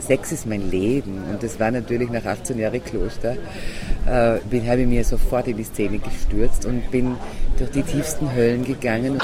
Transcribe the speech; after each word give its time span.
Sex 0.00 0.32
ist 0.32 0.46
mein 0.46 0.70
Leben. 0.70 1.22
Und 1.30 1.42
das 1.42 1.60
war 1.60 1.70
natürlich 1.70 2.10
nach 2.10 2.24
18 2.24 2.58
Jahren 2.58 2.82
Kloster, 2.84 3.36
äh, 4.06 4.38
bin, 4.48 4.66
habe 4.68 4.82
ich 4.82 4.86
mir 4.86 5.04
sofort 5.04 5.48
in 5.48 5.56
die 5.56 5.64
Szene 5.64 5.98
gestürzt 5.98 6.66
und 6.66 6.88
bin 6.90 7.16
durch 7.58 7.70
die 7.70 7.82
tiefsten 7.82 8.32
Höllen 8.34 8.64
gegangen. 8.64 9.18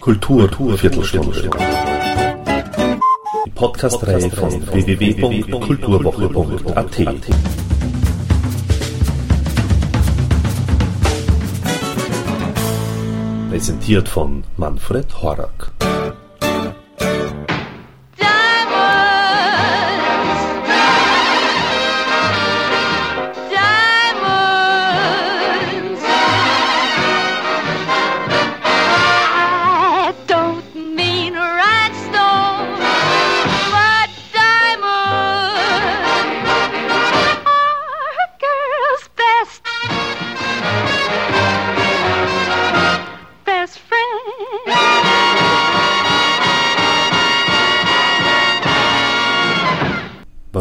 Kultur, 0.00 0.48
Kultur 0.48 0.78
Viertelstunde. 0.78 1.50
Die 3.46 3.50
Podcast-Reihe 3.50 4.30
von 4.30 4.72
www.kulturwoche.at. 4.72 6.96
Präsentiert 13.50 14.08
von 14.08 14.42
Manfred 14.56 15.22
Horak. 15.22 15.70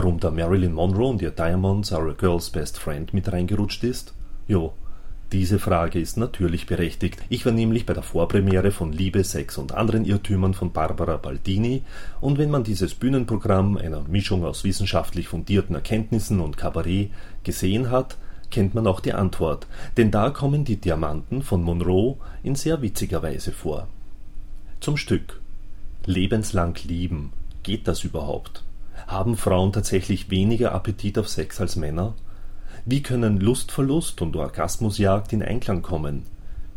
Marilyn 0.02 0.74
Monroe 0.74 1.10
und 1.10 1.22
ihr 1.22 1.32
Diamonds 1.32 1.92
Are 1.92 2.10
a 2.10 2.14
Girl's 2.14 2.50
Best 2.50 2.78
Friend 2.78 3.14
mit 3.14 3.32
reingerutscht 3.32 3.84
ist? 3.84 4.14
Jo, 4.48 4.74
diese 5.32 5.60
Frage 5.60 6.00
ist 6.00 6.18
natürlich 6.18 6.66
berechtigt. 6.66 7.20
Ich 7.30 7.46
war 7.46 7.52
nämlich 7.52 7.86
bei 7.86 7.94
der 7.94 8.02
Vorpremiere 8.02 8.72
von 8.72 8.94
Liebe, 8.94 9.24
Sex 9.24 9.58
und 9.58 9.74
anderen 9.74 10.06
Irrtümern 10.06 10.54
von 10.54 10.72
Barbara 10.72 11.18
Baldini 11.18 11.84
und 12.22 12.38
wenn 12.38 12.50
man 12.50 12.64
dieses 12.64 12.96
Bühnenprogramm, 12.96 13.78
einer 13.78 14.02
Mischung 14.04 14.46
aus 14.46 14.64
wissenschaftlich 14.64 15.28
fundierten 15.28 15.76
Erkenntnissen 15.76 16.40
und 16.40 16.58
Kabarett, 16.58 17.12
gesehen 17.44 17.92
hat, 17.92 18.18
kennt 18.50 18.74
man 18.74 18.88
auch 18.88 19.02
die 19.02 19.14
Antwort, 19.14 19.68
denn 19.98 20.12
da 20.12 20.30
kommen 20.30 20.66
die 20.66 20.78
Diamanten 20.78 21.44
von 21.44 21.62
Monroe 21.62 22.16
in 22.42 22.56
sehr 22.56 22.82
witziger 22.82 23.22
Weise 23.22 23.52
vor. 23.52 23.88
Zum 24.80 24.98
Stück. 24.98 25.42
Lebenslang 26.06 26.76
lieben. 26.86 27.34
Geht 27.64 27.88
das 27.88 28.04
überhaupt? 28.04 28.64
Haben 29.10 29.38
Frauen 29.38 29.74
tatsächlich 29.74 30.30
weniger 30.30 30.72
Appetit 30.72 31.18
auf 31.18 31.28
Sex 31.28 31.60
als 31.60 31.76
Männer? 31.76 32.14
Wie 32.86 33.02
können 33.02 33.40
Lustverlust 33.40 34.22
und 34.22 34.36
Orgasmusjagd 34.36 35.34
in 35.34 35.42
Einklang 35.42 35.82
kommen? 35.82 36.28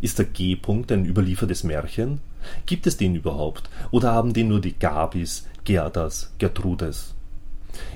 Ist 0.00 0.18
der 0.18 0.24
G-Punkt 0.24 0.90
ein 0.92 1.04
überliefertes 1.04 1.62
Märchen? 1.62 2.22
Gibt 2.64 2.86
es 2.86 2.96
den 2.96 3.14
überhaupt? 3.16 3.68
Oder 3.90 4.12
haben 4.12 4.32
den 4.32 4.48
nur 4.48 4.62
die 4.62 4.78
Gabis, 4.78 5.46
Gerdas, 5.64 6.32
Gertrudes? 6.38 7.14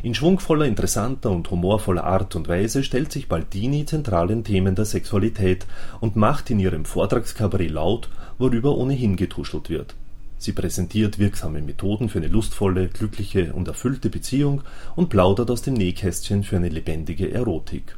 In 0.03 0.15
schwungvoller, 0.15 0.67
interessanter 0.67 1.31
und 1.31 1.50
humorvoller 1.50 2.05
Art 2.05 2.37
und 2.37 2.47
Weise 2.47 2.84
stellt 2.84 3.12
sich 3.12 3.28
Baldini 3.28 3.87
zentralen 3.87 4.45
Themen 4.45 4.75
der 4.75 4.84
Sexualität 4.84 5.67
und 6.00 6.17
macht 6.17 6.50
in 6.50 6.61
ihrem 6.61 6.84
Vortragskabarett 6.84 7.71
laut, 7.71 8.11
worüber 8.37 8.77
ohnehin 8.77 9.17
getuschelt 9.17 9.71
wird. 9.71 9.95
Sie 10.39 10.53
präsentiert 10.53 11.19
wirksame 11.19 11.62
Methoden 11.62 12.09
für 12.09 12.19
eine 12.19 12.29
lustvolle, 12.29 12.89
glückliche 12.89 13.53
und 13.53 13.69
erfüllte 13.69 14.11
Beziehung 14.11 14.62
und 14.95 15.09
plaudert 15.09 15.51
aus 15.51 15.62
dem 15.62 15.75
Nähkästchen 15.75 16.45
für 16.45 16.56
eine 16.56 16.69
lebendige 16.69 17.33
Erotik. 17.33 17.97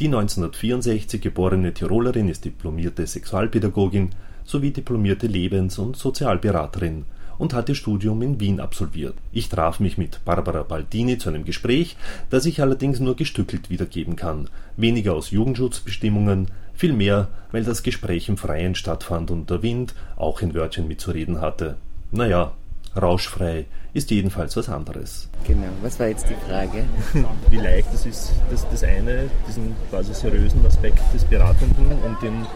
Die 0.00 0.06
1964 0.06 1.20
geborene 1.20 1.72
Tirolerin 1.72 2.28
ist 2.28 2.44
diplomierte 2.44 3.06
Sexualpädagogin 3.06 4.10
sowie 4.44 4.72
diplomierte 4.72 5.26
Lebens- 5.26 5.78
und 5.78 5.96
Sozialberaterin 5.96 7.04
und 7.38 7.54
hat 7.54 7.68
ihr 7.68 7.74
Studium 7.74 8.22
in 8.22 8.40
Wien 8.40 8.60
absolviert. 8.60 9.14
Ich 9.32 9.48
traf 9.48 9.80
mich 9.80 9.98
mit 9.98 10.24
Barbara 10.24 10.62
Baldini 10.62 11.18
zu 11.18 11.28
einem 11.28 11.44
Gespräch, 11.44 11.96
das 12.30 12.46
ich 12.46 12.60
allerdings 12.60 13.00
nur 13.00 13.16
gestückelt 13.16 13.70
wiedergeben 13.70 14.16
kann, 14.16 14.48
weniger 14.76 15.14
aus 15.14 15.30
Jugendschutzbestimmungen, 15.30 16.48
vielmehr, 16.74 17.28
weil 17.52 17.64
das 17.64 17.82
Gespräch 17.82 18.28
im 18.28 18.36
Freien 18.36 18.74
stattfand 18.74 19.30
und 19.30 19.50
der 19.50 19.62
Wind 19.62 19.94
auch 20.16 20.42
ein 20.42 20.54
Wörtchen 20.54 20.88
mitzureden 20.88 21.40
hatte. 21.40 21.76
Naja, 22.10 22.52
rauschfrei 23.00 23.66
ist 23.92 24.10
jedenfalls 24.10 24.56
was 24.56 24.68
anderes. 24.68 25.28
Genau, 25.46 25.68
was 25.82 25.98
war 26.00 26.08
jetzt 26.08 26.26
die 26.28 26.48
Frage? 26.48 26.84
Wie 27.50 27.56
leicht 27.56 27.88
es 27.94 28.06
ist, 28.06 28.32
das, 28.50 28.68
das 28.68 28.82
eine, 28.82 29.30
diesen 29.46 29.74
quasi 29.90 30.12
seriösen 30.12 30.66
Aspekt 30.66 31.00
des 31.14 31.24
Beratenden 31.24 31.92
und 32.04 32.22
den 32.22 32.46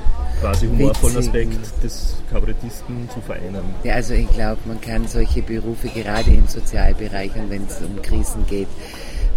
quasi 0.40 0.66
humorvollen 0.66 1.18
Aspekt 1.18 1.84
des 1.84 2.16
Kabarettisten 2.30 3.08
zu 3.10 3.20
vereinen. 3.20 3.62
Ja, 3.84 3.94
also 3.94 4.14
ich 4.14 4.28
glaube, 4.30 4.58
man 4.66 4.80
kann 4.80 5.06
solche 5.06 5.42
Berufe 5.42 5.88
gerade 5.88 6.30
im 6.30 6.46
Sozialbereich 6.46 7.34
und 7.36 7.50
wenn 7.50 7.64
es 7.64 7.80
um 7.80 8.02
Krisen 8.02 8.44
geht, 8.46 8.68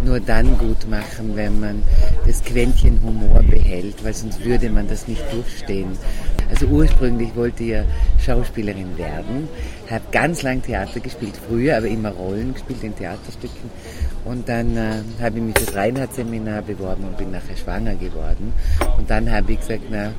nur 0.04 0.20
dann 0.20 0.58
gut 0.58 0.88
machen, 0.88 1.34
wenn 1.34 1.60
man 1.60 1.82
das 2.26 2.42
Quäntchen 2.42 3.00
Humor 3.02 3.42
behält, 3.42 4.04
weil 4.04 4.14
sonst 4.14 4.44
würde 4.44 4.70
man 4.70 4.88
das 4.88 5.08
nicht 5.08 5.22
durchstehen. 5.32 5.96
Also 6.50 6.66
ursprünglich 6.66 7.34
wollte 7.34 7.62
ich 7.62 7.70
ja 7.70 7.84
Schauspielerin 8.18 8.96
werden, 8.98 9.48
habe 9.90 10.04
ganz 10.12 10.42
lang 10.42 10.62
Theater 10.62 11.00
gespielt, 11.00 11.34
früher 11.48 11.78
aber 11.78 11.86
immer 11.86 12.10
Rollen 12.10 12.54
gespielt 12.54 12.82
in 12.82 12.96
Theaterstücken. 12.96 13.70
Und 14.24 14.48
dann 14.48 14.76
äh, 14.76 15.02
habe 15.20 15.38
ich 15.38 15.44
mich 15.44 15.58
fürs 15.58 15.74
Reinhardt-Seminar 15.74 16.62
beworben 16.62 17.04
und 17.04 17.16
bin 17.16 17.30
nachher 17.30 17.56
schwanger 17.56 17.94
geworden. 17.96 18.52
Und 18.98 19.10
dann 19.10 19.30
habe 19.30 19.52
ich 19.52 19.60
gesagt, 19.60 19.82
na, 19.90 20.12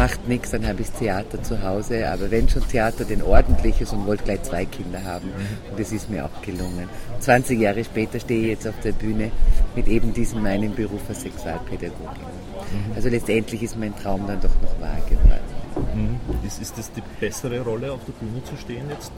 macht 0.00 0.28
nichts, 0.28 0.50
dann 0.52 0.66
habe 0.66 0.80
ich 0.80 0.90
Theater 0.92 1.42
zu 1.42 1.62
Hause. 1.62 2.10
Aber 2.10 2.30
wenn 2.30 2.48
schon 2.48 2.66
Theater, 2.66 3.04
den 3.04 3.22
ordentliches 3.22 3.92
und 3.92 4.06
wollte 4.06 4.24
gleich 4.24 4.42
zwei 4.44 4.64
Kinder 4.64 5.04
haben. 5.04 5.28
Und 5.70 5.78
das 5.78 5.92
ist 5.92 6.08
mir 6.08 6.24
auch 6.24 6.40
gelungen. 6.40 6.88
20 7.18 7.60
Jahre 7.60 7.84
später 7.84 8.18
stehe 8.18 8.40
ich 8.44 8.48
jetzt 8.48 8.66
auf 8.66 8.80
der 8.82 8.92
Bühne 8.92 9.30
mit 9.76 9.88
eben 9.88 10.14
diesem 10.14 10.42
meinen 10.42 10.74
Beruf 10.74 11.02
als 11.10 11.20
Sexualpädagogin. 11.20 12.08
Mhm. 12.08 12.96
Also 12.96 13.10
letztendlich 13.10 13.62
ist 13.62 13.76
mein 13.78 13.94
Traum 13.94 14.26
dann 14.26 14.40
doch 14.40 14.54
noch 14.62 14.80
wahr 14.80 14.96
geworden. 15.06 15.60
Mhm. 15.94 16.46
Ist, 16.46 16.62
ist 16.62 16.78
das 16.78 16.90
die 16.92 17.02
bessere 17.20 17.60
Rolle, 17.60 17.92
auf 17.92 18.00
der 18.06 18.12
Bühne 18.12 18.42
zu 18.42 18.56
stehen 18.56 18.88
jetzt? 18.88 19.12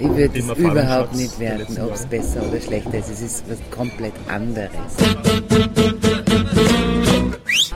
Ich 0.00 0.08
würde 0.08 0.38
es 0.40 0.58
überhaupt 0.58 1.14
nicht 1.14 1.38
werten, 1.38 1.80
ob 1.80 1.94
es 1.94 2.04
besser 2.06 2.42
oder 2.48 2.60
schlechter 2.60 2.98
ist. 2.98 3.10
Es 3.10 3.22
ist 3.22 3.44
was 3.48 3.58
komplett 3.70 4.14
anderes. 4.26 4.70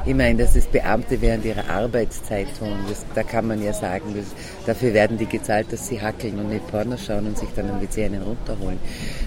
Ich 0.07 0.15
meine, 0.15 0.43
dass 0.43 0.53
das 0.53 0.67
Beamte 0.67 1.19
während 1.23 1.47
ihrer 1.47 1.67
Arbeitszeit 1.67 2.47
tun, 2.59 2.77
das, 2.91 3.07
da 3.15 3.23
kann 3.23 3.47
man 3.47 3.63
ja 3.63 3.73
sagen, 3.73 4.15
das, 4.15 4.27
dafür 4.67 4.93
werden 4.93 5.17
die 5.17 5.25
gezahlt, 5.25 5.73
dass 5.73 5.89
sie 5.89 5.99
hackeln 5.99 6.39
und 6.39 6.51
nicht 6.51 6.67
Porno 6.67 6.99
schauen 6.99 7.27
und 7.27 7.39
sich 7.39 7.49
dann 7.57 7.71
am 7.71 7.81
WC 7.81 8.05
einen 8.05 8.21
runterholen. 8.21 8.79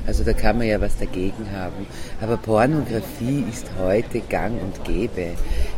Also 0.06 0.24
da 0.24 0.34
kann 0.34 0.60
man 0.60 0.68
ja 0.68 0.80
was 0.80 0.96
dagegen 0.96 1.50
haben. 1.52 1.88
Aber 2.22 2.38
Pornografie 2.38 3.44
ist 3.52 3.66
heute 3.80 4.20
gang 4.20 4.62
und 4.62 4.84
gäbe. 4.84 5.30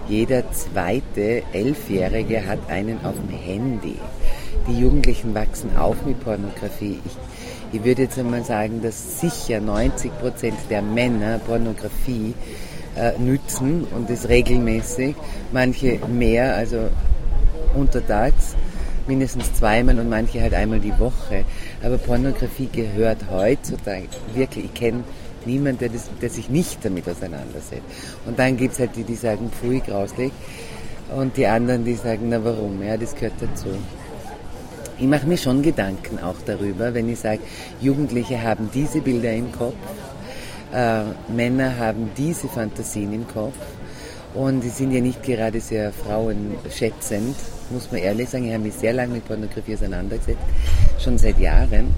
Jeder 0.09 0.43
zweite 0.51 1.43
Elfjährige 1.53 2.45
hat 2.45 2.59
einen 2.69 2.99
auf 3.05 3.15
dem 3.15 3.29
Handy. 3.29 3.95
Die 4.67 4.81
Jugendlichen 4.81 5.33
wachsen 5.33 5.77
auf 5.77 6.05
mit 6.05 6.19
Pornografie. 6.19 6.99
Ich, 7.05 7.79
ich 7.79 7.85
würde 7.85 8.01
jetzt 8.01 8.19
einmal 8.19 8.43
sagen, 8.43 8.81
dass 8.81 9.21
sicher 9.21 9.61
90 9.61 10.11
Prozent 10.19 10.57
der 10.69 10.81
Männer 10.81 11.39
Pornografie 11.39 12.33
äh, 12.95 13.17
nützen 13.19 13.85
und 13.95 14.09
das 14.09 14.29
regelmäßig. 14.29 15.15
Manche 15.51 15.99
mehr, 16.07 16.55
also 16.55 16.89
untertags 17.75 18.55
mindestens 19.09 19.53
zweimal 19.55 19.99
und 19.99 20.07
manche 20.07 20.41
halt 20.41 20.53
einmal 20.53 20.79
die 20.79 20.97
Woche. 20.97 21.43
Aber 21.83 21.97
Pornografie 21.97 22.69
gehört 22.71 23.25
heutzutage 23.29 24.07
wirklich, 24.35 24.65
ich 24.65 24.73
kenne 24.73 25.03
niemanden, 25.45 25.79
der, 25.79 25.89
der, 26.21 26.29
sich 26.29 26.49
nicht 26.49 26.85
damit 26.85 27.09
auseinandersetzt. 27.09 27.83
Und 28.25 28.37
dann 28.39 28.55
gibt 28.55 28.73
es 28.73 28.79
halt 28.79 28.95
die, 28.95 29.03
die 29.03 29.15
sagen, 29.15 29.49
pfui, 29.51 29.79
grauslig. 29.79 30.31
Und 31.15 31.35
die 31.37 31.47
anderen, 31.47 31.83
die 31.83 31.95
sagen, 31.95 32.27
na 32.29 32.43
warum? 32.43 32.83
Ja, 32.83 32.95
das 32.95 33.15
gehört 33.15 33.33
dazu. 33.41 33.69
Ich 34.99 35.07
mache 35.07 35.25
mir 35.25 35.37
schon 35.37 35.61
Gedanken 35.61 36.19
auch 36.19 36.35
darüber, 36.45 36.93
wenn 36.93 37.09
ich 37.09 37.19
sage, 37.19 37.39
Jugendliche 37.81 38.41
haben 38.43 38.69
diese 38.73 39.01
Bilder 39.01 39.33
im 39.33 39.51
Kopf 39.51 39.75
äh, 40.73 41.03
Männer 41.31 41.77
haben 41.77 42.11
diese 42.17 42.47
Fantasien 42.47 43.13
im 43.13 43.27
Kopf 43.27 43.55
und 44.33 44.61
die 44.61 44.69
sind 44.69 44.91
ja 44.91 45.01
nicht 45.01 45.23
gerade 45.23 45.59
sehr 45.59 45.91
frauenschätzend, 45.91 47.35
muss 47.71 47.91
man 47.91 48.01
ehrlich 48.01 48.29
sagen. 48.29 48.45
Ich 48.45 48.53
habe 48.53 48.63
mich 48.63 48.75
sehr 48.75 48.93
lange 48.93 49.13
mit 49.13 49.25
Pornografie 49.25 49.73
auseinandergesetzt, 49.73 50.39
schon 50.99 51.17
seit 51.17 51.39
Jahren. 51.39 51.95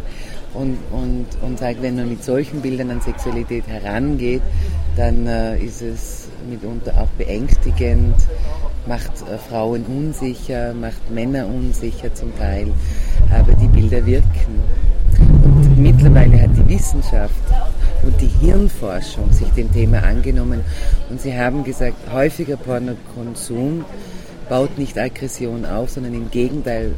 Und, 0.54 0.78
und, 0.92 1.28
und 1.42 1.60
sage, 1.60 1.78
wenn 1.82 1.96
man 1.96 2.10
mit 2.10 2.24
solchen 2.24 2.62
Bildern 2.62 2.92
an 2.92 3.02
Sexualität 3.02 3.66
herangeht, 3.68 4.42
dann 4.98 5.26
äh, 5.26 5.58
ist 5.58 5.82
es 5.82 6.28
mitunter 6.50 6.94
auch 7.02 7.08
beängstigend, 7.18 8.16
macht 8.86 9.12
äh, 9.30 9.38
Frauen 9.38 9.86
unsicher, 9.86 10.74
macht 10.74 11.10
Männer 11.10 11.48
unsicher 11.48 12.14
zum 12.14 12.38
Teil, 12.38 12.68
aber 13.32 13.54
die 13.54 13.68
Bilder 13.68 14.06
wirken. 14.06 14.62
Und 15.20 15.78
mittlerweile 15.78 16.42
hat 16.42 16.50
die 16.58 16.68
Wissenschaft 16.68 17.34
und 18.04 18.20
die 18.22 18.28
Hirnforschung 18.28 19.32
sich 19.32 19.50
dem 19.50 19.72
Thema 19.72 20.04
angenommen. 20.04 20.62
Und 21.10 21.22
sie 21.22 21.38
haben 21.38 21.64
gesagt, 21.64 22.12
häufiger 22.12 22.58
Pornokonsum 22.58 23.86
baut 24.50 24.78
nicht 24.78 24.98
Aggression 24.98 25.66
auf, 25.66 25.92
sondern 25.92 26.14
im 26.14 26.30
Gegenteil 26.32 26.94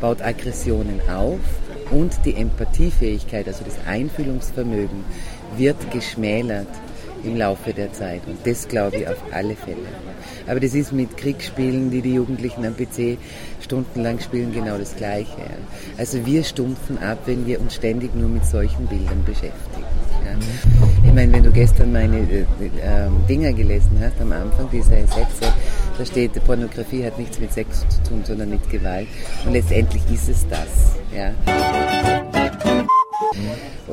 baut 0.00 0.22
Aggressionen 0.22 1.00
auf. 1.10 1.40
Und 1.90 2.12
die 2.24 2.34
Empathiefähigkeit, 2.34 3.46
also 3.46 3.64
das 3.64 3.76
Einfühlungsvermögen, 3.86 5.04
wird 5.56 5.90
geschmälert 5.90 6.68
im 7.24 7.36
Laufe 7.36 7.72
der 7.72 7.92
Zeit. 7.92 8.22
Und 8.26 8.38
das 8.44 8.68
glaube 8.68 8.98
ich 8.98 9.08
auf 9.08 9.22
alle 9.32 9.54
Fälle. 9.56 9.76
Aber 10.46 10.60
das 10.60 10.74
ist 10.74 10.92
mit 10.92 11.16
Kriegsspielen, 11.16 11.90
die 11.90 12.02
die 12.02 12.14
Jugendlichen 12.14 12.64
am 12.64 12.76
PC 12.76 13.18
stundenlang 13.60 14.20
spielen, 14.20 14.52
genau 14.52 14.78
das 14.78 14.96
Gleiche. 14.96 15.36
Also 15.98 16.24
wir 16.26 16.44
stumpfen 16.44 16.98
ab, 16.98 17.18
wenn 17.26 17.46
wir 17.46 17.60
uns 17.60 17.74
ständig 17.74 18.14
nur 18.14 18.28
mit 18.28 18.44
solchen 18.44 18.86
Bildern 18.86 19.24
beschäftigen. 19.24 19.86
Ich 21.04 21.12
meine, 21.12 21.32
wenn 21.32 21.42
du 21.42 21.50
gestern 21.50 21.92
meine 21.92 22.18
äh, 22.18 22.40
äh, 22.40 23.08
Dinger 23.28 23.52
gelesen 23.52 23.90
hast, 24.00 24.20
am 24.20 24.32
Anfang, 24.32 24.68
diese 24.72 24.90
Sätze, 24.90 25.52
da 25.98 26.06
steht, 26.06 26.32
Pornografie 26.44 27.04
hat 27.04 27.18
nichts 27.18 27.38
mit 27.38 27.52
Sex 27.52 27.84
zu 27.88 28.02
tun, 28.08 28.22
sondern 28.24 28.50
mit 28.50 28.68
Gewalt. 28.70 29.08
Und 29.44 29.52
letztendlich 29.52 30.02
ist 30.10 30.28
es 30.28 30.46
das. 30.48 30.96
Ja. 31.14 32.21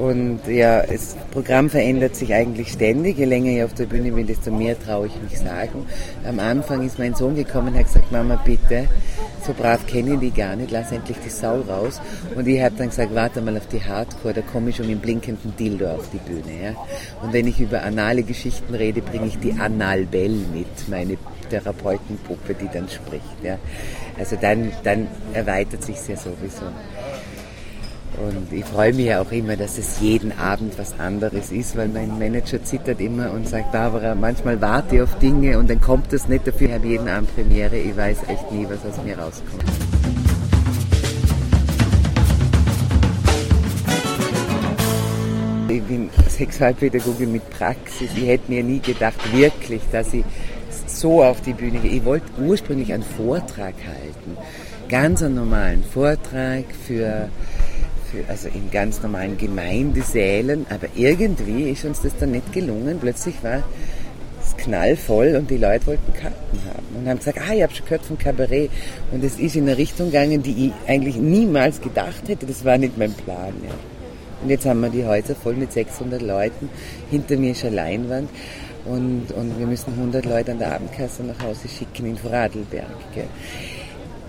Und 0.09 0.39
ja, 0.47 0.81
das 0.81 1.15
Programm 1.29 1.69
verändert 1.69 2.15
sich 2.15 2.33
eigentlich 2.33 2.71
ständig. 2.71 3.19
Je 3.19 3.25
länger 3.25 3.51
ich 3.51 3.63
auf 3.63 3.75
der 3.75 3.85
Bühne 3.85 4.11
bin, 4.11 4.25
desto 4.25 4.50
mehr 4.50 4.75
traue 4.79 5.06
ich 5.06 5.13
mich 5.21 5.38
sagen. 5.38 5.85
Am 6.27 6.39
Anfang 6.39 6.83
ist 6.83 6.97
mein 6.97 7.13
Sohn 7.13 7.35
gekommen 7.35 7.67
und 7.67 7.77
hat 7.77 7.85
gesagt, 7.85 8.11
Mama, 8.11 8.41
bitte, 8.44 8.88
so 9.45 9.53
brav 9.53 9.85
kenne 9.85 10.15
ich 10.15 10.19
die 10.19 10.31
gar 10.31 10.56
nicht, 10.56 10.71
lass 10.71 10.91
endlich 10.91 11.17
die 11.23 11.29
Sau 11.29 11.61
raus. 11.61 12.01
Und 12.35 12.47
ich 12.47 12.59
habe 12.59 12.73
dann 12.75 12.89
gesagt, 12.89 13.13
warte 13.13 13.39
mal 13.39 13.56
auf 13.56 13.67
die 13.67 13.83
Hardcore, 13.83 14.33
da 14.33 14.41
komme 14.41 14.71
ich 14.71 14.77
schon 14.77 14.88
mit 14.88 15.00
blinkenden 15.00 15.56
Dildo 15.56 15.91
auf 15.91 16.09
die 16.09 16.17
Bühne. 16.17 16.63
Ja? 16.63 16.71
Und 17.21 17.31
wenn 17.31 17.45
ich 17.45 17.59
über 17.59 17.83
anale 17.83 18.23
Geschichten 18.23 18.73
rede, 18.73 19.03
bringe 19.03 19.27
ich 19.27 19.38
die 19.38 19.53
Analbell 19.59 20.33
mit, 20.51 20.89
meine 20.89 21.17
Therapeutenpuppe, 21.51 22.56
die 22.56 22.69
dann 22.73 22.89
spricht. 22.89 23.44
Ja? 23.44 23.59
Also 24.17 24.38
dann, 24.41 24.71
dann 24.83 25.07
erweitert 25.33 25.83
sich 25.83 25.97
ja 26.07 26.15
sowieso. 26.15 26.65
Und 28.17 28.51
ich 28.51 28.65
freue 28.65 28.94
mich 28.94 29.06
ja 29.06 29.21
auch 29.21 29.31
immer, 29.31 29.56
dass 29.56 29.77
es 29.77 30.01
jeden 30.01 30.38
Abend 30.38 30.77
was 30.77 31.00
anderes 31.00 31.51
ist, 31.51 31.77
weil 31.77 31.88
mein 31.88 32.19
Manager 32.19 32.61
zittert 32.63 33.00
immer 33.00 33.31
und 33.31 33.47
sagt, 33.47 33.71
Barbara, 33.71 34.15
manchmal 34.15 34.59
warte 34.59 34.95
ich 34.95 35.01
auf 35.01 35.17
Dinge 35.19 35.57
und 35.57 35.69
dann 35.69 35.79
kommt 35.79 36.11
es 36.11 36.27
nicht 36.27 36.45
dafür. 36.45 36.67
Ich 36.67 36.73
habe 36.73 36.88
jeden 36.88 37.07
Abend 37.07 37.33
Premiere, 37.33 37.77
ich 37.77 37.95
weiß 37.95 38.17
echt 38.27 38.51
nie, 38.51 38.65
was 38.67 38.85
aus 38.85 39.03
mir 39.06 39.17
rauskommt. 39.17 39.63
Ich 45.69 45.83
bin 45.83 46.09
Sexualpädagogin 46.27 47.31
mit 47.31 47.47
Praxis. 47.51 48.09
Ich 48.15 48.27
hätte 48.27 48.51
mir 48.51 48.63
nie 48.63 48.79
gedacht, 48.79 49.19
wirklich, 49.33 49.81
dass 49.91 50.13
ich 50.13 50.25
so 50.88 51.23
auf 51.23 51.41
die 51.41 51.53
Bühne 51.53 51.79
gehe. 51.79 51.91
Ich 51.91 52.06
wollte 52.06 52.25
ursprünglich 52.39 52.91
einen 52.91 53.03
Vortrag 53.03 53.75
halten. 53.88 54.38
Ganz 54.89 55.21
einen 55.21 55.35
normalen 55.35 55.83
Vortrag 55.83 56.65
für 56.88 57.29
für, 58.11 58.29
also 58.29 58.47
in 58.50 58.71
ganz 58.71 59.01
normalen 59.01 59.38
Gemeindesälen, 59.38 60.65
aber 60.69 60.88
irgendwie 60.95 61.69
ist 61.69 61.85
uns 61.85 62.01
das 62.01 62.15
dann 62.17 62.31
nicht 62.31 62.51
gelungen. 62.53 62.97
Plötzlich 63.00 63.35
war 63.44 63.63
es 64.41 64.57
knallvoll 64.57 65.35
und 65.35 65.50
die 65.50 65.57
Leute 65.57 65.88
wollten 65.88 66.13
Karten 66.13 66.59
haben 66.65 66.95
und 66.97 67.07
haben 67.07 67.17
gesagt, 67.19 67.39
ah, 67.39 67.53
ich 67.53 67.63
habe 67.63 67.73
schon 67.73 67.85
gehört 67.85 68.06
vom 68.06 68.17
Kabarett 68.17 68.71
und 69.11 69.23
es 69.23 69.39
ist 69.39 69.56
in 69.56 69.63
eine 69.63 69.77
Richtung 69.77 70.07
gegangen, 70.07 70.44
die 70.44 70.67
ich 70.67 70.89
eigentlich 70.89 71.17
niemals 71.17 71.81
gedacht 71.81 72.27
hätte. 72.27 72.45
Das 72.45 72.65
war 72.65 72.77
nicht 72.77 72.97
mein 72.97 73.13
Plan. 73.13 73.53
Ja. 73.63 73.73
Und 74.41 74.50
jetzt 74.50 74.65
haben 74.65 74.79
wir 74.81 74.89
die 74.89 75.06
Häuser 75.06 75.35
voll 75.35 75.56
mit 75.56 75.71
600 75.73 76.21
Leuten. 76.21 76.69
Hinter 77.11 77.38
mir 77.38 77.51
ist 77.51 77.65
eine 77.65 77.75
Leinwand. 77.75 78.29
Und, 78.85 79.31
und 79.35 79.59
wir 79.59 79.67
müssen 79.67 79.94
100 79.94 80.25
Leute 80.25 80.53
an 80.53 80.59
der 80.59 80.73
Abendkasse 80.73 81.23
nach 81.23 81.39
Hause 81.44 81.67
schicken 81.67 82.06
in 82.06 82.17
Vorarlberg. 82.17 82.88
Gell. 83.13 83.27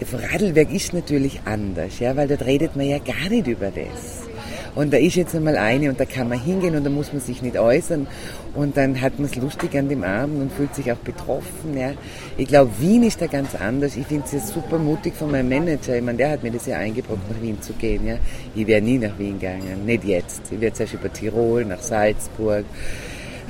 Vorarlberg 0.07 0.73
ist 0.73 0.93
natürlich 0.93 1.41
anders, 1.45 1.99
ja, 1.99 2.17
weil 2.17 2.29
dort 2.29 2.47
redet 2.47 2.77
man 2.77 2.87
ja 2.87 2.99
gar 2.99 3.29
nicht 3.29 3.47
über 3.47 3.71
das. 3.71 4.29
Und 4.75 4.93
da 4.93 4.99
ist 4.99 5.17
jetzt 5.17 5.35
einmal 5.35 5.57
eine 5.57 5.91
und 5.91 5.99
da 5.99 6.05
kann 6.05 6.29
man 6.29 6.41
hingehen 6.41 6.77
und 6.77 6.85
da 6.85 6.91
muss 6.91 7.13
man 7.13 7.21
sich 7.21 7.43
nicht 7.43 7.59
äußern 7.59 8.07
und 8.55 8.77
dann 8.77 9.01
hat 9.01 9.19
man 9.19 9.27
es 9.27 9.35
lustig 9.35 9.77
an 9.77 9.89
dem 9.89 10.05
Abend 10.05 10.41
und 10.41 10.53
fühlt 10.53 10.75
sich 10.75 10.93
auch 10.93 10.99
betroffen. 10.99 11.77
Ja. 11.77 11.93
Ich 12.37 12.47
glaube, 12.47 12.71
Wien 12.79 13.03
ist 13.03 13.21
da 13.21 13.27
ganz 13.27 13.55
anders. 13.55 13.97
Ich 13.97 14.07
finde 14.07 14.25
es 14.27 14.33
ja 14.33 14.41
super 14.41 14.79
mutig 14.79 15.15
von 15.15 15.31
meinem 15.31 15.49
Manager. 15.49 15.97
Ich 15.97 16.03
meine, 16.03 16.19
der 16.19 16.31
hat 16.31 16.43
mir 16.43 16.53
das 16.53 16.67
ja 16.67 16.79
eingebracht, 16.79 17.19
nach 17.29 17.43
Wien 17.43 17.61
zu 17.61 17.73
gehen. 17.73 18.07
Ja. 18.07 18.17
Ich 18.55 18.67
wäre 18.67 18.81
nie 18.81 18.99
nach 18.99 19.19
Wien 19.19 19.41
gegangen, 19.41 19.85
nicht 19.85 20.05
jetzt. 20.05 20.43
Ich 20.51 20.61
werde 20.61 20.75
zuerst 20.75 20.95
über 20.95 21.13
Tirol, 21.13 21.65
nach 21.65 21.81
Salzburg. 21.81 22.65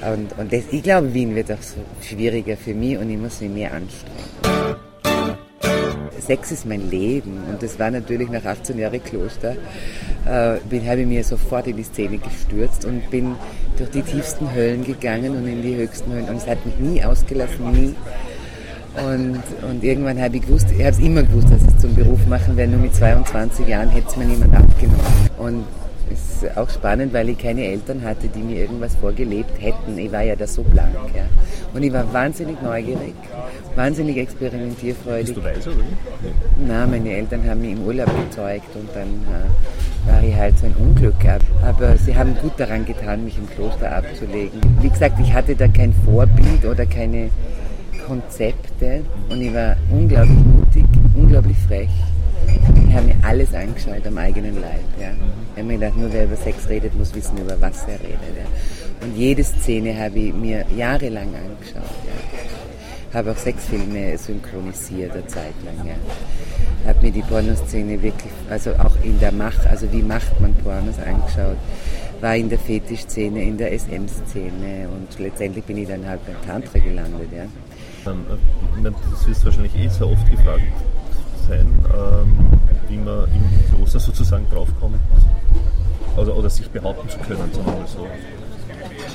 Und, 0.01 0.39
und 0.39 0.53
das, 0.53 0.63
ich 0.71 0.83
glaube, 0.83 1.13
Wien 1.13 1.35
wird 1.35 1.53
auch 1.53 1.63
so 1.63 1.77
schwieriger 2.03 2.57
für 2.57 2.73
mich 2.73 2.97
und 2.97 3.11
ich 3.11 3.19
muss 3.19 3.41
mich 3.41 3.51
mehr 3.51 3.73
anstrengen. 3.73 4.60
Sex 6.31 6.53
ist 6.53 6.65
mein 6.65 6.89
Leben 6.89 7.43
und 7.51 7.61
das 7.61 7.77
war 7.81 7.91
natürlich 7.91 8.31
nach 8.31 8.45
18 8.45 8.79
Jahren 8.79 9.03
Kloster, 9.03 9.57
äh, 10.27 10.59
bin, 10.69 10.89
habe 10.89 11.01
ich 11.01 11.07
mir 11.09 11.25
sofort 11.25 11.67
in 11.67 11.77
die 11.77 11.83
Szene 11.83 12.19
gestürzt 12.19 12.85
und 12.85 13.11
bin 13.11 13.35
durch 13.77 13.91
die 13.91 14.03
tiefsten 14.03 14.55
Höllen 14.55 14.85
gegangen 14.85 15.37
und 15.37 15.49
in 15.49 15.61
die 15.61 15.75
höchsten 15.75 16.13
Höllen 16.13 16.29
und 16.29 16.37
es 16.37 16.47
hat 16.47 16.65
mich 16.65 16.77
nie 16.79 17.03
ausgelassen, 17.03 17.73
nie. 17.73 17.97
Und, 18.95 19.43
und 19.69 19.83
irgendwann 19.83 20.23
habe 20.23 20.37
ich 20.37 20.43
gewusst, 20.43 20.69
ich 20.71 20.79
habe 20.79 20.91
es 20.91 21.01
immer 21.01 21.25
gewusst, 21.25 21.49
dass 21.51 21.63
ich 21.63 21.75
es 21.75 21.79
zum 21.79 21.97
Beruf 21.97 22.25
machen 22.29 22.57
werde, 22.57 22.71
nur 22.71 22.83
mit 22.83 22.95
22 22.95 23.67
Jahren 23.67 23.89
hätte 23.89 24.07
es 24.09 24.17
mir 24.17 24.27
niemand 24.27 24.55
abgenommen. 24.55 25.01
Und 25.37 25.65
ist 26.11 26.57
auch 26.57 26.69
spannend, 26.69 27.13
weil 27.13 27.29
ich 27.29 27.39
keine 27.39 27.65
Eltern 27.65 28.03
hatte, 28.03 28.29
die 28.29 28.41
mir 28.41 28.61
irgendwas 28.61 28.95
vorgelebt 28.97 29.61
hätten. 29.61 29.99
Ich 29.99 30.11
war 30.13 30.23
ja 30.23 30.37
da 30.37 30.47
so 30.47 30.63
blank. 30.63 30.95
Ja. 31.15 31.25
Und 31.73 31.83
ich 31.83 31.93
war 31.93 32.13
wahnsinnig 32.13 32.61
neugierig, 32.63 33.15
wahnsinnig 33.77 34.17
experimentierfreudig. 34.17 35.35
Bist 35.35 35.37
du 35.37 35.45
weiß, 35.45 35.67
oder? 35.69 35.85
Nein, 36.67 36.91
meine 36.91 37.11
Eltern 37.11 37.49
haben 37.49 37.61
mich 37.61 37.73
im 37.73 37.85
Urlaub 37.85 38.09
gezeugt 38.25 38.75
und 38.75 38.89
dann 38.95 39.09
äh, 39.09 40.11
war 40.11 40.23
ich 40.23 40.35
halt 40.35 40.59
so 40.59 40.67
ein 40.67 40.75
Unglück. 40.79 41.15
Aber 41.63 41.97
sie 41.97 42.17
haben 42.17 42.35
gut 42.41 42.53
daran 42.57 42.85
getan, 42.85 43.25
mich 43.25 43.39
im 43.39 43.49
Kloster 43.49 43.95
abzulegen. 43.95 44.61
Wie 44.81 44.89
gesagt, 44.89 45.21
ich 45.21 45.33
hatte 45.33 45.55
da 45.55 45.69
kein 45.69 45.93
Vorbild 46.05 46.65
oder 46.65 46.87
keine 46.87 47.31
Konzepte 48.07 49.03
und 49.29 49.41
ich 49.41 49.55
war 49.55 49.77
unglaublich 49.91 50.39
mutig, 50.39 50.85
unglaublich 51.15 51.57
frech. 51.69 51.91
Ich 52.91 52.97
habe 52.97 53.07
mir 53.07 53.15
alles 53.23 53.55
angeschaut 53.55 54.05
am 54.05 54.19
eigenen 54.19 54.61
Leib. 54.61 54.83
Ja. 55.01 55.11
Ich 55.53 55.59
habe 55.59 55.63
mir 55.63 55.79
gedacht, 55.79 55.97
nur 55.97 56.13
wer 56.13 56.25
über 56.25 56.35
Sex 56.35 56.69
redet, 56.69 56.93
muss 56.99 57.15
wissen, 57.15 57.39
über 57.39 57.55
was 57.61 57.85
er 57.85 58.01
redet. 58.01 58.35
Ja. 58.37 59.07
Und 59.07 59.17
jede 59.17 59.45
Szene 59.45 59.97
habe 59.97 60.19
ich 60.19 60.35
mir 60.35 60.65
jahrelang 60.77 61.29
angeschaut. 61.29 61.85
Ja. 61.85 63.15
Habe 63.17 63.31
auch 63.31 63.37
Sexfilme 63.37 64.19
synchronisiert 64.19 65.13
eine 65.13 65.25
Zeit 65.29 65.55
lang. 65.65 65.87
Ja. 65.87 66.89
Habe 66.89 67.01
mir 67.01 67.13
die 67.13 67.23
Pornoszene 67.23 68.03
wirklich, 68.03 68.33
also 68.51 68.73
auch 68.73 68.97
in 69.05 69.21
der 69.21 69.31
Macht, 69.31 69.65
also 69.69 69.87
wie 69.93 70.03
macht 70.03 70.41
man 70.41 70.53
Pornos 70.55 70.99
angeschaut. 70.99 71.59
War 72.21 72.35
in 72.35 72.49
der 72.49 72.59
Fetischszene, 72.59 73.41
in 73.41 73.57
der 73.57 73.71
SM-Szene 73.79 74.89
und 74.89 75.17
letztendlich 75.21 75.65
bin 75.65 75.79
ich 75.79 75.87
dann 75.87 76.05
halt 76.05 76.27
bei 76.27 76.33
Tantra 76.45 76.81
gelandet. 76.81 77.29
Ja. 77.33 78.11
Ähm, 78.11 78.27
äh, 78.85 78.91
das 79.13 79.29
ist 79.29 79.45
wahrscheinlich 79.45 79.77
eh 79.77 79.87
sehr 79.87 80.09
oft 80.09 80.29
gefragt 80.29 80.65
sein, 81.51 81.67
ähm, 81.95 82.60
wie 82.89 82.97
man 82.97 83.25
im 83.25 83.75
Kloster 83.77 84.01
sozusagen 84.01 84.47
draufkommt. 84.51 84.97
Also, 86.17 86.33
oder 86.35 86.51
sich 86.51 86.69
behaupten 86.71 87.09
zu 87.09 87.19
können, 87.19 87.39
sagen 87.53 87.67
wir 87.67 87.73
mal 87.73 87.87
so. 87.87 88.07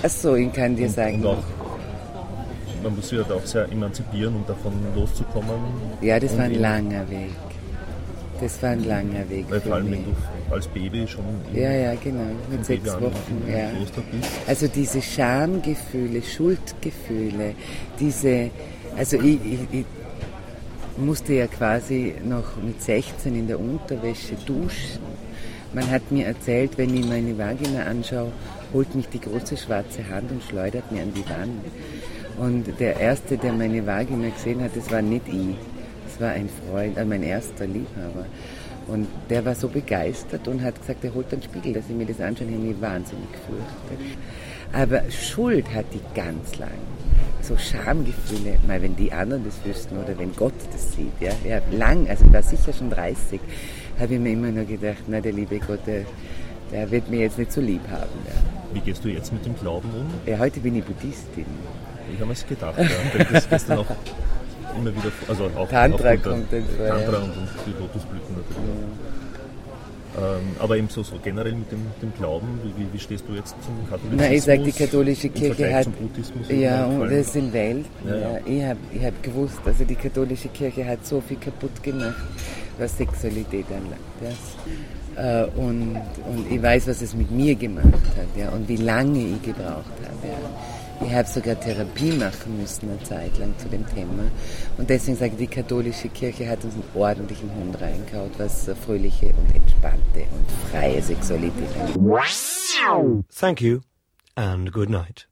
Achso, 0.03 0.35
ich 0.35 0.51
kann 0.53 0.75
dir 0.75 0.87
Und, 0.87 0.93
sagen. 0.93 1.15
und 1.15 1.25
auch, 1.27 1.43
man 2.83 2.95
muss 2.95 3.09
sich 3.09 3.17
halt 3.17 3.31
auch 3.31 3.45
sehr 3.45 3.69
emanzipieren, 3.71 4.35
um 4.35 4.45
davon 4.47 4.73
loszukommen. 4.95 5.49
Ja, 6.01 6.19
das 6.19 6.37
war 6.37 6.45
ein 6.45 6.59
langer 6.59 7.09
Weg. 7.09 7.31
Das 8.41 8.61
war 8.61 8.71
ein 8.71 8.83
langer 8.83 9.29
Weg 9.29 9.45
Weil 9.49 9.61
vor 9.61 9.75
allem, 9.75 9.89
mich. 9.89 9.99
wenn 9.99 10.13
du 10.49 10.53
als 10.53 10.67
Baby 10.67 11.07
schon 11.07 11.23
Ja, 11.53 11.71
ja, 11.71 11.93
genau, 11.95 12.23
mit 12.51 12.65
sechs 12.65 12.83
Babyjahren 12.83 13.03
Wochen. 13.05 13.43
Ja. 13.49 13.69
Also 14.45 14.67
diese 14.67 15.01
Schamgefühle, 15.01 16.21
Schuldgefühle, 16.21 17.55
diese, 17.99 18.49
also 18.97 19.17
ich, 19.17 19.39
ich, 19.45 19.59
ich 19.71 19.85
musste 20.97 21.33
ja 21.33 21.47
quasi 21.47 22.15
noch 22.23 22.55
mit 22.61 22.81
16 22.81 23.35
in 23.35 23.47
der 23.47 23.59
Unterwäsche 23.59 24.35
duschen. 24.45 25.01
Man 25.73 25.89
hat 25.91 26.09
mir 26.11 26.25
erzählt, 26.25 26.77
wenn 26.77 26.95
ich 26.95 27.05
meine 27.05 27.37
Vagina 27.37 27.83
anschaue, 27.83 28.31
holt 28.73 28.95
mich 28.95 29.07
die 29.09 29.19
große 29.19 29.57
schwarze 29.57 30.07
Hand 30.09 30.31
und 30.31 30.41
schleudert 30.43 30.91
mir 30.91 31.01
an 31.01 31.13
die 31.13 31.29
Wand. 31.29 31.65
Und 32.37 32.79
der 32.79 32.99
Erste, 32.99 33.37
der 33.37 33.53
meine 33.53 33.85
Vagina 33.85 34.29
gesehen 34.29 34.63
hat, 34.63 34.75
das 34.75 34.89
war 34.91 35.01
nicht 35.01 35.27
ich. 35.27 35.55
Das 36.07 36.21
war 36.21 36.31
ein 36.31 36.49
Freund, 36.69 36.97
äh, 36.97 37.03
mein 37.03 37.23
erster 37.23 37.65
Liebhaber. 37.65 38.25
Und 38.87 39.07
der 39.29 39.43
war 39.43 39.55
so 39.55 39.67
begeistert 39.67 40.47
und 40.47 40.61
hat 40.61 40.79
gesagt, 40.79 41.03
er 41.03 41.13
holt 41.13 41.31
einen 41.33 41.41
Spiegel, 41.41 41.73
dass 41.73 41.89
ich 41.89 41.95
mir 41.95 42.05
das 42.05 42.21
anschaue. 42.21 42.47
Ich 42.47 42.57
mich 42.57 42.79
wahnsinnig 42.79 43.27
gefürchtet. 43.31 44.17
Aber 44.71 45.01
Schuld 45.11 45.65
hat 45.73 45.85
die 45.93 46.01
ganz 46.13 46.57
lang. 46.57 46.69
So 47.45 47.57
Schamgefühle, 47.57 48.57
mal 48.67 48.81
wenn 48.81 48.95
die 48.95 49.11
anderen 49.11 49.45
das 49.45 49.63
wüssten 49.63 49.97
oder 49.97 50.17
wenn 50.17 50.35
Gott 50.35 50.53
das 50.71 50.93
sieht. 50.93 51.13
Ja, 51.19 51.31
ja 51.47 51.61
lang, 51.71 52.07
also 52.09 52.25
ich 52.25 52.33
war 52.33 52.41
sicher 52.41 52.73
schon 52.73 52.89
30, 52.89 53.39
habe 53.99 54.13
ich 54.13 54.19
mir 54.19 54.31
immer 54.31 54.51
nur 54.51 54.65
gedacht, 54.65 55.03
na 55.07 55.21
der 55.21 55.33
liebe 55.33 55.59
Gott, 55.59 55.85
der, 55.85 56.01
der 56.71 56.89
wird 56.89 57.09
mir 57.09 57.21
jetzt 57.21 57.37
nicht 57.37 57.51
so 57.51 57.61
lieb 57.61 57.81
haben. 57.91 58.09
Ja. 58.25 58.73
Wie 58.73 58.79
gehst 58.79 59.03
du 59.03 59.09
jetzt 59.09 59.31
mit 59.31 59.45
dem 59.45 59.55
Glauben 59.57 59.89
um? 59.89 60.07
Ja, 60.25 60.39
heute 60.39 60.59
bin 60.59 60.75
ich 60.75 60.83
Buddhistin. 60.83 61.45
Ich 62.13 62.19
habe 62.19 62.31
es 62.31 62.45
gedacht, 62.45 62.77
ja. 62.77 63.23
Das 63.31 63.49
gestern 63.49 63.79
auch 63.79 63.85
immer 64.77 64.91
wieder, 64.91 65.11
also 65.27 65.49
auch 65.55 65.69
Tantra 65.69 66.17
kommt 66.17 66.51
dann 66.51 66.65
vor. 66.65 66.87
Tantra 66.87 67.17
und, 67.17 67.37
und 67.37 67.49
die 67.65 67.71
Lotusblüten 67.79 68.35
natürlich. 68.35 68.69
Ja. 68.69 69.24
Ähm, 70.17 70.55
aber 70.59 70.77
eben 70.77 70.87
so, 70.87 71.03
so 71.03 71.17
generell 71.21 71.53
mit 71.53 71.69
dem, 71.71 71.81
dem 72.01 72.13
Glauben, 72.13 72.47
wie, 72.77 72.87
wie, 72.93 72.99
stehst 72.99 73.25
du 73.27 73.33
jetzt 73.33 73.55
zum 73.63 73.75
Katholizismus? 73.89 74.29
Na, 74.29 74.33
ich 74.33 74.43
sage, 74.43 74.63
die 74.63 74.71
katholische 74.71 75.29
Kirche 75.29 75.73
hat. 75.73 75.87
Ja, 76.49 76.85
und 76.85 77.11
das 77.11 77.33
sind 77.33 77.51
Welt. 77.51 77.85
Ja, 78.07 78.15
ja. 78.15 78.39
Ich 78.45 78.63
habe 78.63 78.79
ich 78.93 79.03
hab 79.03 79.23
gewusst, 79.23 79.59
also 79.65 79.83
die 79.83 79.95
katholische 79.95 80.47
Kirche 80.49 80.85
hat 80.85 81.05
so 81.05 81.19
viel 81.19 81.37
kaputt 81.37 81.83
gemacht, 81.83 82.15
was 82.77 82.95
Sexualität 82.97 83.65
anlangt. 83.67 83.99
Ja. 84.21 85.43
Äh, 85.43 85.47
und, 85.57 85.97
und 86.29 86.49
ich 86.49 86.61
weiß, 86.61 86.87
was 86.87 87.01
es 87.01 87.13
mit 87.13 87.29
mir 87.31 87.55
gemacht 87.55 87.85
hat 88.17 88.27
ja, 88.37 88.49
und 88.49 88.69
wie 88.69 88.77
lange 88.77 89.19
ich 89.19 89.41
gebraucht 89.41 89.85
habe. 90.01 90.27
Ja. 90.27 90.49
Ich 91.01 91.13
habe 91.13 91.27
sogar 91.27 91.59
Therapie 91.59 92.11
machen 92.11 92.57
müssen 92.59 92.89
eine 92.89 93.03
Zeit 93.03 93.37
lang 93.37 93.53
zu 93.57 93.67
dem 93.67 93.85
Thema. 93.87 94.31
Und 94.77 94.89
deswegen 94.89 95.17
sage 95.17 95.33
ich, 95.33 95.37
die 95.37 95.47
katholische 95.47 96.09
Kirche 96.09 96.47
hat 96.47 96.63
uns 96.63 96.73
einen 96.73 96.83
ordentlichen 96.93 97.53
Hund 97.53 97.79
reingehauen, 97.79 98.31
was 98.37 98.69
fröhliche 98.85 99.27
und 99.27 99.55
entspannte 99.55 100.21
und 100.31 100.51
freie 100.71 101.01
Sexualität 101.01 101.69
angeht. 101.79 101.99
Thank 103.37 103.61
you 103.61 103.81
and 104.35 104.71
good 104.71 104.89
night. 104.89 105.27